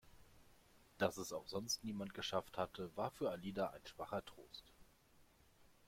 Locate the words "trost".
4.25-4.63